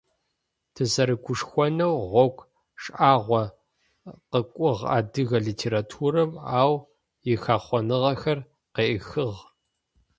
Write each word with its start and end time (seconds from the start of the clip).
Тызэрэгушхонэу 0.73 1.97
гъогу 2.11 2.47
шӏагъо 2.81 3.43
къыкӏугъ 4.29 4.83
адыгэ 4.97 5.39
литературэм, 5.47 6.31
ау 6.59 6.73
ихэхъоныгъэхэр 7.31 8.39
къеӏыхыгъ. 8.73 9.41